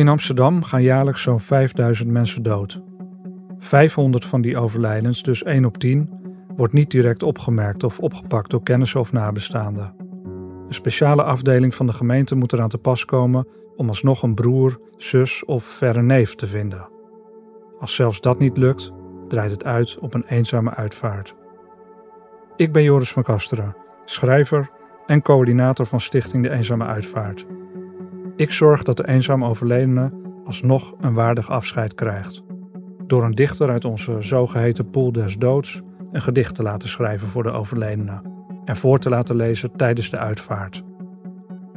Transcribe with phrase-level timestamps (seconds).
[0.00, 2.80] In Amsterdam gaan jaarlijks zo'n 5000 mensen dood.
[3.58, 6.10] 500 van die overlijdens, dus 1 op 10,
[6.56, 9.94] wordt niet direct opgemerkt of opgepakt door kennissen of nabestaanden.
[10.66, 14.80] Een speciale afdeling van de gemeente moet eraan te pas komen om alsnog een broer,
[14.96, 16.88] zus of verre neef te vinden.
[17.78, 18.90] Als zelfs dat niet lukt,
[19.28, 21.34] draait het uit op een eenzame uitvaart.
[22.56, 24.70] Ik ben Joris van Kasteren, schrijver
[25.06, 27.46] en coördinator van Stichting De Eenzame Uitvaart.
[28.40, 30.12] Ik zorg dat de eenzame overledene
[30.44, 32.42] alsnog een waardig afscheid krijgt.
[33.06, 37.42] Door een dichter uit onze zogeheten pool des doods een gedicht te laten schrijven voor
[37.42, 38.22] de overledene
[38.64, 40.82] en voor te laten lezen tijdens de uitvaart.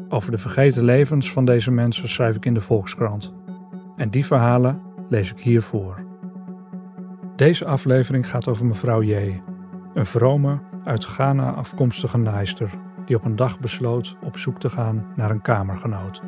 [0.09, 3.33] Over de vergeten levens van deze mensen schrijf ik in de Volkskrant.
[3.95, 6.05] En die verhalen lees ik hier voor.
[7.35, 9.41] Deze aflevering gaat over mevrouw J.,
[9.93, 12.69] een vrome, uit Ghana afkomstige naaister
[13.05, 16.21] die op een dag besloot op zoek te gaan naar een kamergenoot.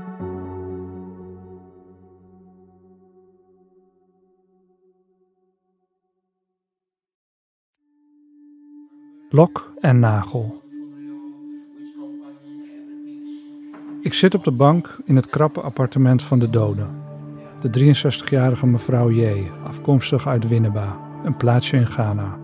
[9.30, 10.62] Lok en nagel.
[14.02, 16.88] Ik zit op de bank in het krappe appartement van de doden.
[17.62, 22.38] De 63-jarige mevrouw J, afkomstig uit Winneba, een plaatsje in Ghana.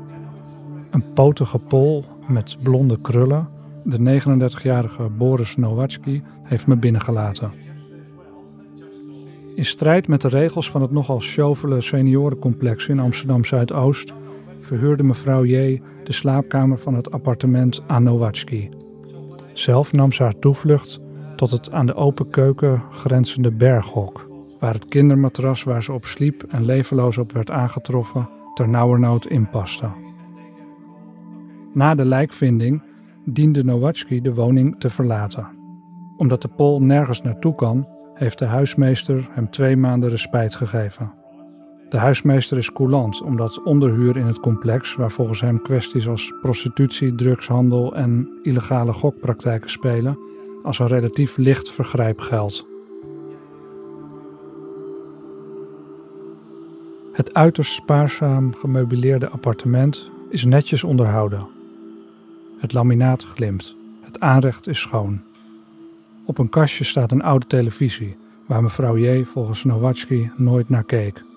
[0.90, 3.50] Een potige pol met blonde krullen,
[3.84, 7.52] de 39-jarige Boris Nowacki, heeft me binnengelaten.
[9.56, 14.14] In strijd met de regels van het nogal sjovele seniorencomplex in Amsterdam Zuidoost
[14.60, 18.70] verhuurde mevrouw J de slaapkamer van het appartement aan Nowacki.
[19.54, 21.00] Zelf nam ze haar toevlucht
[21.36, 26.44] tot het aan de open keuken grenzende berghok, waar het kindermatras waar ze op sliep
[26.44, 29.90] en levenloos op werd aangetroffen ter in inpaste.
[31.74, 32.84] Na de lijkvinding
[33.26, 35.48] diende Nowacki de woning te verlaten.
[36.18, 41.21] Omdat de Pool nergens naartoe kan, heeft de huismeester hem twee maanden respijt gegeven.
[41.92, 47.16] De huismeester is coulant omdat onderhuur in het complex, waar volgens hem kwesties als prostitutie,
[47.16, 50.18] drugshandel en illegale gokpraktijken spelen,
[50.64, 52.66] als een relatief licht vergrijp geldt.
[57.14, 61.48] Het uiterst spaarzaam gemeubileerde appartement is netjes onderhouden.
[62.58, 65.22] Het laminaat glimt, het aanrecht is schoon.
[66.26, 69.24] Op een kastje staat een oude televisie, waar mevrouw J.
[69.24, 71.30] volgens Nowacki nooit naar keek.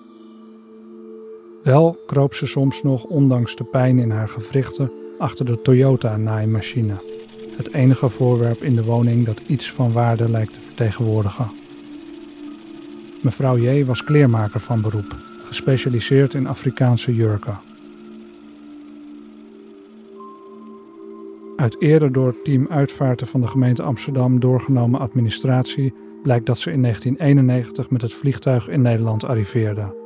[1.65, 6.93] Wel kroop ze soms nog, ondanks de pijn in haar gewrichten, achter de Toyota-naaimachine.
[7.57, 11.51] Het enige voorwerp in de woning dat iets van waarde lijkt te vertegenwoordigen.
[13.21, 13.85] Mevrouw J.
[13.85, 17.59] was kleermaker van beroep, gespecialiseerd in Afrikaanse jurken.
[21.55, 25.93] Uit eerder door team uitvaarten van de gemeente Amsterdam doorgenomen administratie
[26.23, 30.03] blijkt dat ze in 1991 met het vliegtuig in Nederland arriveerde.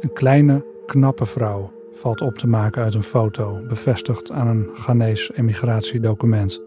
[0.00, 5.36] Een kleine, knappe vrouw valt op te maken uit een foto, bevestigd aan een Ghanese
[5.36, 6.62] emigratiedocument.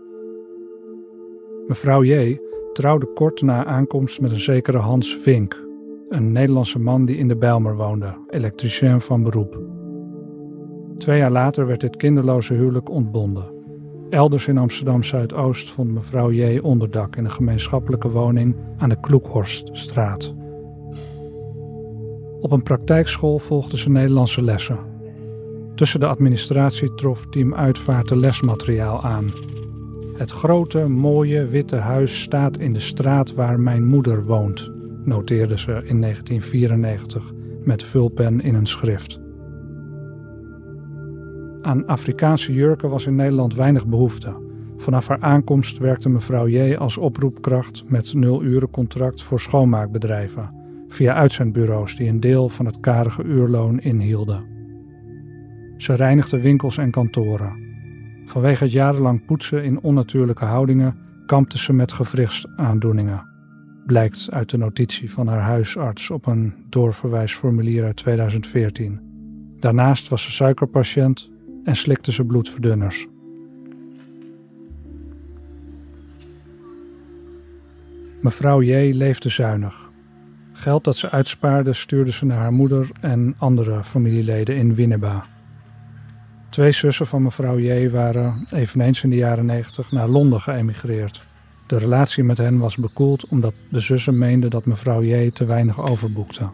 [1.67, 2.39] Mevrouw J.
[2.73, 5.63] trouwde kort na aankomst met een zekere Hans Vink,
[6.09, 9.59] een Nederlandse man die in de Bijlmer woonde, elektricien van beroep.
[10.97, 13.53] Twee jaar later werd dit kinderloze huwelijk ontbonden.
[14.09, 16.59] Elders in Amsterdam Zuidoost vond mevrouw J.
[16.59, 20.33] onderdak in een gemeenschappelijke woning aan de Kloekhorststraat.
[22.45, 24.79] Op een praktijkschool volgde ze Nederlandse lessen.
[25.75, 29.33] Tussen de administratie trof team uitvaarten lesmateriaal aan.
[30.17, 34.72] Het grote, mooie witte huis staat in de straat waar mijn moeder woont,
[35.03, 37.31] noteerde ze in 1994
[37.63, 39.19] met vulpen in een schrift.
[41.61, 44.35] Aan Afrikaanse jurken was in Nederland weinig behoefte.
[44.78, 46.75] Vanaf haar aankomst werkte mevrouw J.
[46.75, 53.79] als oproepkracht met nul-urencontract voor schoonmaakbedrijven via uitzendbureaus die een deel van het karige uurloon
[53.79, 54.46] inhielden.
[55.78, 57.63] Ze reinigde winkels en kantoren.
[58.25, 63.34] Vanwege het jarenlang poetsen in onnatuurlijke houdingen kampte ze met gewrichtsaandoeningen.
[63.85, 68.99] Blijkt uit de notitie van haar huisarts op een doorverwijsformulier uit 2014.
[69.59, 71.29] Daarnaast was ze suikerpatiënt
[71.64, 73.08] en slikte ze bloedverdunners.
[78.22, 78.91] Mevrouw J.
[78.93, 79.84] leefde zuinig.
[80.57, 85.25] Geld dat ze uitspaarde stuurde ze naar haar moeder en andere familieleden in Winneba.
[86.49, 87.90] Twee zussen van mevrouw J.
[87.90, 91.25] waren eveneens in de jaren 90 naar Londen geëmigreerd.
[91.67, 95.29] De relatie met hen was bekoeld omdat de zussen meenden dat mevrouw J.
[95.29, 96.49] te weinig overboekte.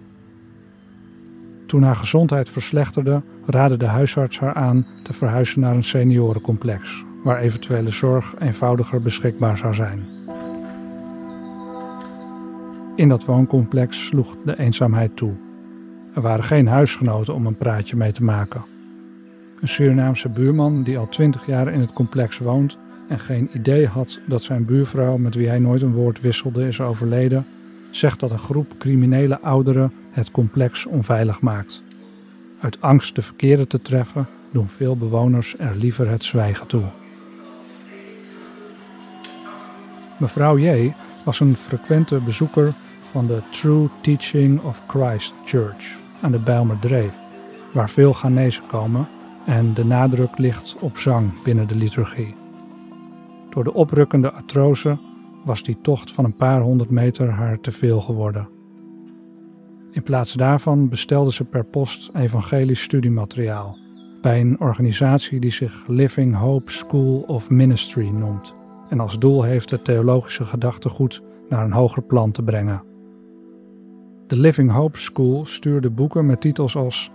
[1.68, 7.40] Toen haar gezondheid verslechterde, raadde de huisarts haar aan te verhuizen naar een seniorencomplex, waar
[7.40, 10.06] eventuele zorg eenvoudiger beschikbaar zou zijn.
[12.96, 15.34] In dat wooncomplex sloeg de eenzaamheid toe.
[16.14, 18.64] Er waren geen huisgenoten om een praatje mee te maken.
[19.62, 22.78] Een Surinaamse buurman die al twintig jaar in het complex woont
[23.08, 26.82] en geen idee had dat zijn buurvrouw, met wie hij nooit een woord wisselde, is
[26.82, 27.46] overleden,
[27.90, 31.84] zegt dat een groep criminele ouderen het complex onveilig maakt.
[32.60, 36.84] Uit angst de verkeerde te treffen doen veel bewoners er liever het zwijgen toe.
[40.20, 40.94] Mevrouw J.
[41.24, 47.14] was een frequente bezoeker van de True Teaching of Christ Church aan de Bijlmerdreef,
[47.74, 49.08] waar veel Ghanese komen
[49.46, 52.36] en de nadruk ligt op zang binnen de liturgie.
[53.50, 54.98] Door de oprukkende atrose
[55.46, 58.50] was die tocht van een paar honderd meter haar te veel geworden.
[59.92, 63.78] In plaats daarvan bestelde ze per post evangelisch studiemateriaal
[64.22, 68.60] bij een organisatie die zich Living Hope School of Ministry noemt
[68.92, 72.84] en als doel heeft het theologische gedachtegoed naar een hoger plan te brengen.
[74.28, 77.12] De Living Hope School stuurde boeken met titels als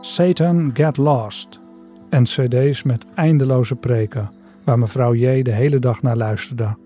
[0.00, 1.60] Satan Get Lost
[2.08, 4.30] en CD's met eindeloze preken,
[4.64, 6.76] waar mevrouw J de hele dag naar luisterde.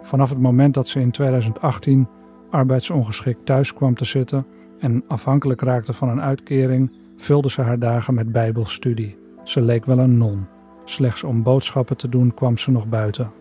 [0.00, 2.08] Vanaf het moment dat ze in 2018
[2.50, 4.46] arbeidsongeschikt thuis kwam te zitten
[4.78, 9.16] en afhankelijk raakte van een uitkering, vulde ze haar dagen met Bijbelstudie.
[9.44, 10.46] Ze leek wel een non.
[10.90, 13.32] Slechts om boodschappen te doen kwam ze nog buiten.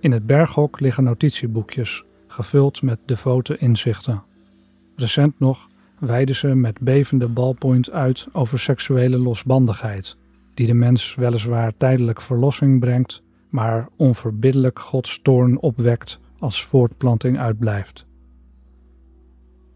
[0.00, 4.22] In het berghok liggen notitieboekjes, gevuld met devote inzichten.
[4.96, 5.68] Recent nog
[5.98, 10.16] wijden ze met bevende ballpoint uit over seksuele losbandigheid,
[10.54, 18.06] die de mens weliswaar tijdelijk verlossing brengt, maar onverbiddelijk Gods toorn opwekt als voortplanting uitblijft.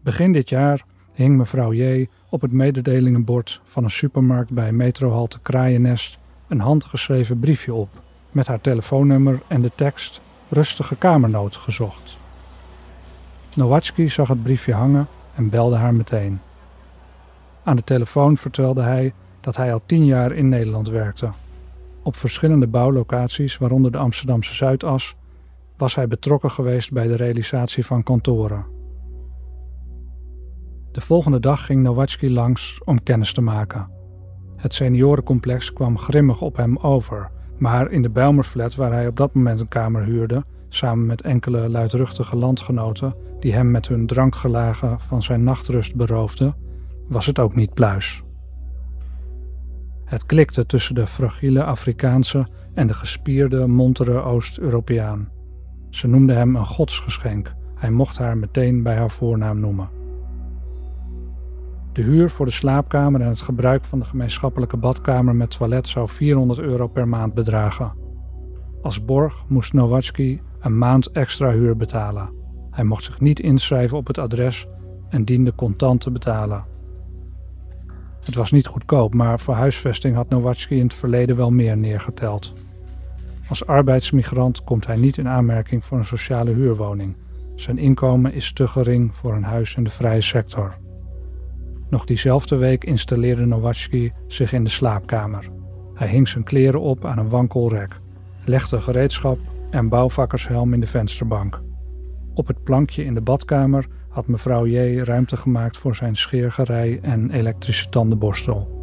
[0.03, 2.07] Begin dit jaar hing mevrouw J.
[2.29, 7.89] op het mededelingenbord van een supermarkt bij metrohalte Kraaiennest een handgeschreven briefje op
[8.31, 12.17] met haar telefoonnummer en de tekst rustige kamernoot gezocht.
[13.55, 16.39] Nowatski zag het briefje hangen en belde haar meteen.
[17.63, 21.31] Aan de telefoon vertelde hij dat hij al tien jaar in Nederland werkte.
[22.03, 25.15] Op verschillende bouwlocaties, waaronder de Amsterdamse Zuidas,
[25.77, 28.76] was hij betrokken geweest bij de realisatie van kantoren.
[30.97, 33.89] De volgende dag ging Nowatski langs om kennis te maken.
[34.55, 39.33] Het seniorencomplex kwam grimmig op hem over, maar in de Bijlmerflat waar hij op dat
[39.33, 45.23] moment een kamer huurde, samen met enkele luidruchtige landgenoten die hem met hun drankgelagen van
[45.23, 46.55] zijn nachtrust beroofden,
[47.07, 48.23] was het ook niet pluis.
[50.05, 55.29] Het klikte tussen de fragiele Afrikaanse en de gespierde, montere Oost-Europeaan.
[55.89, 57.53] Ze noemde hem een godsgeschenk.
[57.75, 59.96] Hij mocht haar meteen bij haar voornaam noemen.
[61.97, 66.07] De huur voor de slaapkamer en het gebruik van de gemeenschappelijke badkamer met toilet zou
[66.07, 67.93] 400 euro per maand bedragen.
[68.81, 72.29] Als borg moest Nowatski een maand extra huur betalen.
[72.71, 74.67] Hij mocht zich niet inschrijven op het adres
[75.09, 76.65] en diende contant te betalen.
[78.21, 82.53] Het was niet goedkoop, maar voor huisvesting had Nowatski in het verleden wel meer neergeteld.
[83.49, 87.17] Als arbeidsmigrant komt hij niet in aanmerking voor een sociale huurwoning.
[87.55, 90.85] Zijn inkomen is te gering voor een huis in de vrije sector.
[91.89, 95.49] Nog diezelfde week installeerde Nowatski zich in de slaapkamer.
[95.93, 97.99] Hij hing zijn kleren op aan een wankelrek,
[98.45, 99.39] legde gereedschap
[99.69, 101.61] en bouwvakkershelm in de vensterbank.
[102.33, 104.99] Op het plankje in de badkamer had mevrouw J.
[104.99, 108.75] ruimte gemaakt voor zijn scheergerei en elektrische tandenborstel.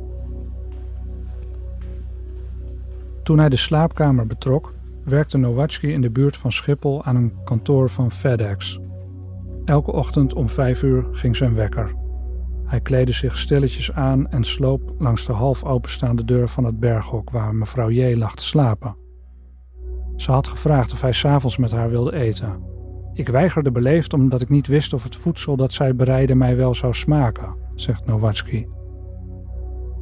[3.22, 7.90] Toen hij de slaapkamer betrok, werkte Nowatski in de buurt van Schiphol aan een kantoor
[7.90, 8.80] van FedEx.
[9.64, 12.03] Elke ochtend om vijf uur ging zijn wekker.
[12.74, 17.30] Hij kleedde zich stilletjes aan en sloop langs de half openstaande deur van het berghok
[17.30, 18.16] waar mevrouw J.
[18.16, 18.96] lag te slapen.
[20.16, 22.62] Ze had gevraagd of hij s'avonds met haar wilde eten.
[23.12, 26.74] Ik weigerde beleefd omdat ik niet wist of het voedsel dat zij bereidde mij wel
[26.74, 28.66] zou smaken, zegt Nowatski.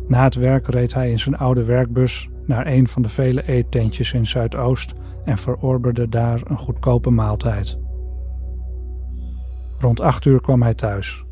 [0.07, 4.13] Na het werk reed hij in zijn oude werkbus naar een van de vele eettentjes
[4.13, 4.93] in Zuidoost
[5.25, 7.79] en verorberde daar een goedkope maaltijd.
[9.79, 11.25] Rond acht uur kwam hij thuis.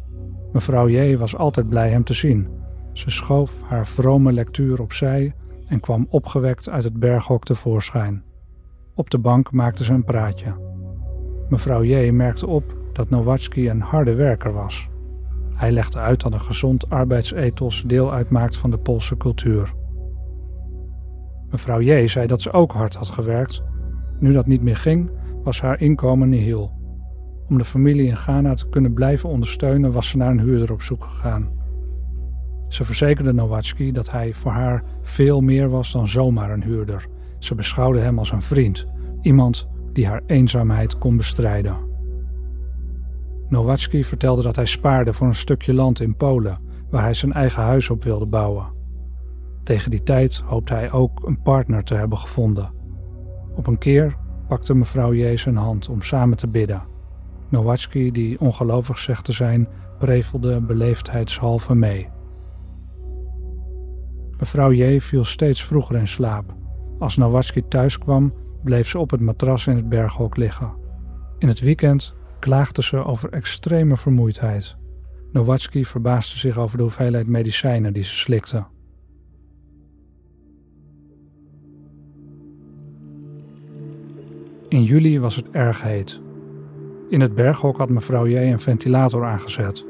[0.52, 1.16] Mevrouw J.
[1.16, 2.48] was altijd blij hem te zien.
[2.92, 5.34] Ze schoof haar vrome lectuur opzij
[5.66, 8.22] en kwam opgewekt uit het berghok tevoorschijn.
[8.94, 10.54] Op de bank maakte ze een praatje.
[11.48, 12.10] Mevrouw J.
[12.10, 14.88] merkte op dat Nowatski een harde werker was.
[15.54, 19.74] Hij legde uit dat een gezond arbeidsethos deel uitmaakt van de Poolse cultuur.
[21.50, 22.08] Mevrouw J.
[22.08, 23.62] zei dat ze ook hard had gewerkt.
[24.18, 25.10] Nu dat niet meer ging,
[25.42, 26.79] was haar inkomen nihil.
[27.50, 30.82] Om de familie in Ghana te kunnen blijven ondersteunen, was ze naar een huurder op
[30.82, 31.50] zoek gegaan.
[32.68, 37.06] Ze verzekerde Nowatski dat hij voor haar veel meer was dan zomaar een huurder.
[37.38, 38.86] Ze beschouwde hem als een vriend,
[39.22, 41.76] iemand die haar eenzaamheid kon bestrijden.
[43.48, 46.58] Nowacki vertelde dat hij spaarde voor een stukje land in Polen
[46.90, 48.72] waar hij zijn eigen huis op wilde bouwen.
[49.62, 52.72] Tegen die tijd hoopte hij ook een partner te hebben gevonden.
[53.54, 54.16] Op een keer
[54.48, 55.36] pakte mevrouw J.
[55.36, 56.98] zijn hand om samen te bidden.
[57.50, 62.08] Nowacki, die ongelovig zegt te zijn, prevelde beleefdheidshalve mee.
[64.38, 65.00] Mevrouw J.
[65.00, 66.54] viel steeds vroeger in slaap.
[66.98, 68.32] Als Nowacki thuis kwam,
[68.64, 70.72] bleef ze op het matras in het berghok liggen.
[71.38, 74.76] In het weekend klaagde ze over extreme vermoeidheid.
[75.32, 78.64] Nowacki verbaasde zich over de hoeveelheid medicijnen die ze slikte.
[84.68, 86.20] In juli was het erg heet.
[87.10, 88.36] In het berghok had mevrouw J.
[88.36, 89.84] een ventilator aangezet.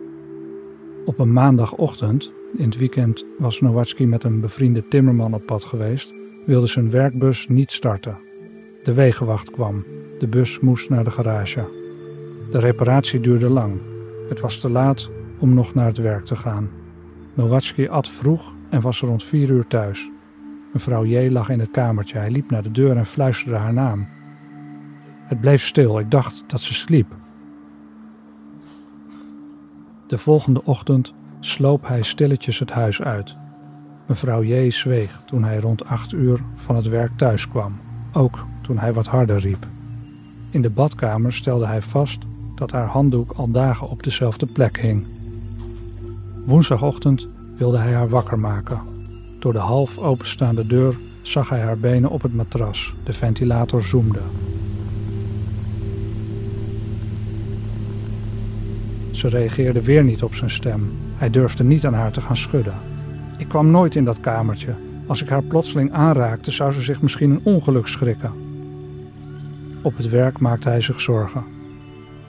[1.04, 6.12] Op een maandagochtend, in het weekend was Nowacki met een bevriende timmerman op pad geweest,
[6.46, 8.18] wilde zijn werkbus niet starten.
[8.82, 9.84] De wegenwacht kwam.
[10.18, 11.68] De bus moest naar de garage.
[12.50, 13.80] De reparatie duurde lang.
[14.28, 16.70] Het was te laat om nog naar het werk te gaan.
[17.34, 20.10] Nowacki at vroeg en was rond vier uur thuis.
[20.72, 21.30] Mevrouw J.
[21.30, 22.18] lag in het kamertje.
[22.18, 24.08] Hij liep naar de deur en fluisterde haar naam.
[25.30, 25.98] Het bleef stil.
[25.98, 27.16] Ik dacht dat ze sliep.
[30.06, 33.36] De volgende ochtend sloop hij stilletjes het huis uit.
[34.06, 34.70] Mevrouw J.
[34.70, 37.80] zweeg toen hij rond acht uur van het werk thuis kwam,
[38.12, 39.66] ook toen hij wat harder riep.
[40.50, 42.22] In de badkamer stelde hij vast
[42.54, 45.06] dat haar handdoek al dagen op dezelfde plek hing.
[46.46, 48.80] Woensdagochtend wilde hij haar wakker maken.
[49.38, 52.94] Door de half openstaande deur zag hij haar benen op het matras.
[53.04, 54.20] De ventilator zoemde.
[59.20, 60.92] Ze reageerde weer niet op zijn stem.
[61.16, 62.74] Hij durfde niet aan haar te gaan schudden.
[63.38, 64.74] Ik kwam nooit in dat kamertje.
[65.06, 68.32] Als ik haar plotseling aanraakte, zou ze zich misschien een ongeluk schrikken.
[69.82, 71.44] Op het werk maakte hij zich zorgen.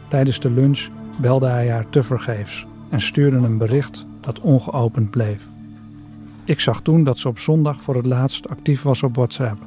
[0.07, 0.87] Tijdens de lunch
[1.21, 5.47] belde hij haar tevergeefs en stuurde een bericht dat ongeopend bleef.
[6.45, 9.57] Ik zag toen dat ze op zondag voor het laatst actief was op WhatsApp.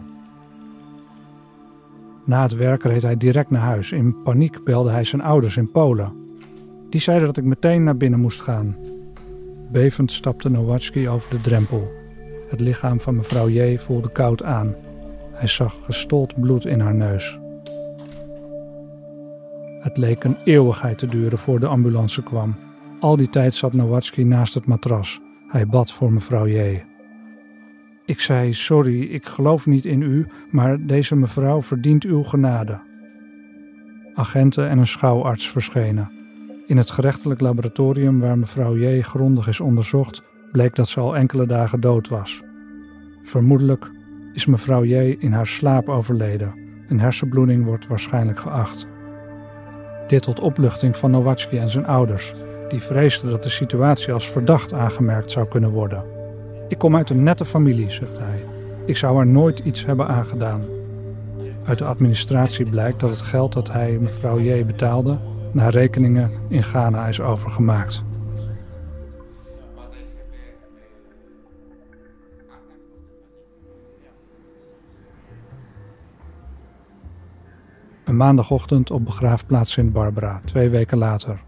[2.24, 3.92] Na het werk reed hij direct naar huis.
[3.92, 6.23] In paniek belde hij zijn ouders in Polen.
[6.94, 8.76] Die zeiden dat ik meteen naar binnen moest gaan.
[9.72, 11.92] Bevend stapte Nowacki over de drempel.
[12.48, 13.78] Het lichaam van mevrouw J.
[13.78, 14.74] voelde koud aan.
[15.32, 17.38] Hij zag gestold bloed in haar neus.
[19.80, 22.56] Het leek een eeuwigheid te duren voor de ambulance kwam.
[23.00, 25.20] Al die tijd zat Nowacki naast het matras.
[25.48, 26.82] Hij bad voor mevrouw J.
[28.04, 32.80] Ik zei: Sorry, ik geloof niet in u, maar deze mevrouw verdient uw genade.
[34.14, 36.22] Agenten en een schouwarts verschenen.
[36.66, 39.02] In het gerechtelijk laboratorium waar mevrouw J.
[39.02, 42.42] grondig is onderzocht, bleek dat ze al enkele dagen dood was.
[43.22, 43.90] Vermoedelijk
[44.32, 44.94] is mevrouw J.
[45.18, 46.54] in haar slaap overleden.
[46.88, 48.86] Een hersenbloeding wordt waarschijnlijk geacht.
[50.06, 52.34] Dit tot opluchting van Nowacki en zijn ouders,
[52.68, 56.04] die vreesden dat de situatie als verdacht aangemerkt zou kunnen worden.
[56.68, 58.44] Ik kom uit een nette familie, zegt hij.
[58.86, 60.62] Ik zou haar nooit iets hebben aangedaan.
[61.64, 64.64] Uit de administratie blijkt dat het geld dat hij mevrouw J.
[64.64, 65.18] betaalde
[65.54, 68.02] naar rekeningen in Ghana is overgemaakt.
[78.04, 81.40] Een maandagochtend op begraafplaats Sint Barbara, twee weken later.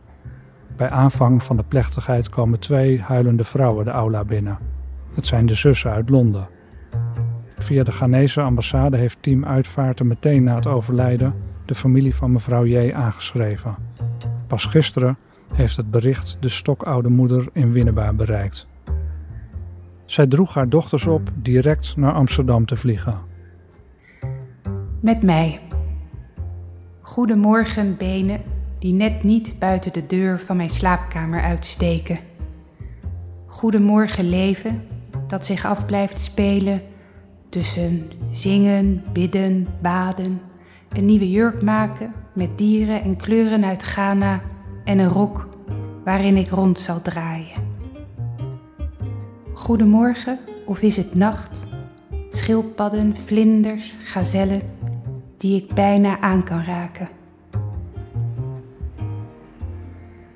[0.76, 4.58] Bij aanvang van de plechtigheid komen twee huilende vrouwen de aula binnen.
[5.14, 6.48] Het zijn de zussen uit Londen.
[7.58, 11.34] Via de Ghanese ambassade heeft team Uitvaarten meteen na het overlijden
[11.66, 12.92] de familie van mevrouw J.
[12.92, 13.74] aangeschreven.
[14.46, 15.16] Pas gisteren
[15.54, 18.66] heeft het bericht de stokoude moeder in Winneba bereikt.
[20.04, 23.18] Zij droeg haar dochters op direct naar Amsterdam te vliegen.
[25.00, 25.60] Met mij.
[27.00, 28.40] Goedemorgen, benen
[28.78, 32.16] die net niet buiten de deur van mijn slaapkamer uitsteken.
[33.46, 34.82] Goedemorgen, leven
[35.26, 36.82] dat zich af blijft spelen
[37.48, 40.40] tussen zingen, bidden, baden,
[40.88, 44.40] een nieuwe jurk maken met dieren en kleuren uit Ghana
[44.84, 45.48] en een rok
[46.04, 47.64] waarin ik rond zal draaien.
[49.52, 51.66] Goedemorgen, of is het nacht?
[52.30, 54.62] Schildpadden, vlinders, gazellen,
[55.36, 57.08] die ik bijna aan kan raken.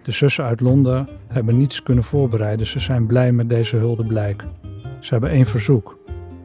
[0.02, 2.66] De zussen uit Londen hebben niets kunnen voorbereiden.
[2.66, 4.45] Ze zijn blij met deze huldeblijk.
[5.00, 5.99] Ze hebben één verzoek: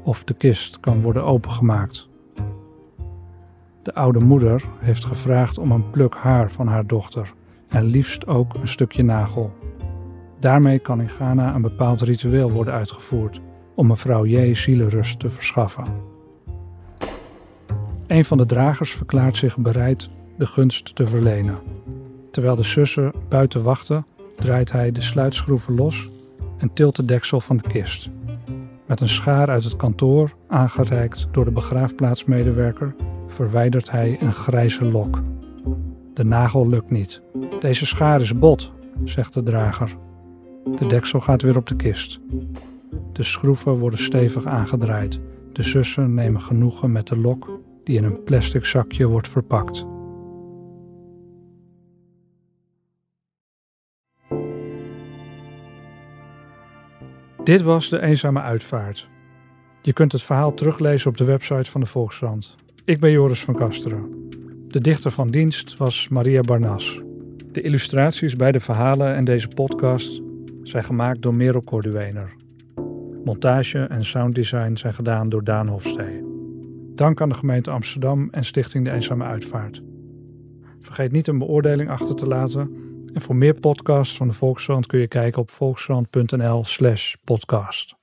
[0.03, 2.07] of de kist kan worden opengemaakt.
[3.85, 7.33] De oude moeder heeft gevraagd om een pluk haar van haar dochter
[7.67, 9.53] en liefst ook een stukje nagel.
[10.39, 13.41] Daarmee kan in Ghana een bepaald ritueel worden uitgevoerd
[13.75, 14.53] om mevrouw J.
[14.53, 15.83] zielenrust te verschaffen.
[18.07, 21.57] Een van de dragers verklaart zich bereid de gunst te verlenen.
[22.31, 26.09] Terwijl de zussen buiten wachten, draait hij de sluitschroeven los
[26.57, 28.09] en tilt de deksel van de kist.
[28.85, 32.95] Met een schaar uit het kantoor, aangereikt door de begraafplaatsmedewerker,
[33.27, 35.21] verwijdert hij een grijze lok.
[36.13, 37.21] De nagel lukt niet.
[37.59, 38.71] Deze schaar is bot,
[39.03, 39.95] zegt de drager.
[40.75, 42.19] De deksel gaat weer op de kist.
[43.11, 45.19] De schroeven worden stevig aangedraaid.
[45.51, 49.85] De zussen nemen genoegen met de lok die in een plastic zakje wordt verpakt.
[57.43, 59.07] Dit was de eenzame uitvaart.
[59.81, 62.55] Je kunt het verhaal teruglezen op de website van de Volkskrant.
[62.85, 64.29] Ik ben Joris van Kasteren.
[64.67, 67.01] De dichter van dienst was Maria Barnas.
[67.51, 70.21] De illustraties bij de verhalen en deze podcast
[70.63, 72.35] zijn gemaakt door Merel Corduener.
[73.23, 76.23] Montage en sounddesign zijn gedaan door Daan Hofstee.
[76.95, 79.81] Dank aan de gemeente Amsterdam en Stichting De Eenzame Uitvaart.
[80.81, 82.71] Vergeet niet een beoordeling achter te laten.
[83.13, 87.95] En voor meer podcasts van de Volkskrant kun je kijken op volkskrant.nl/podcast.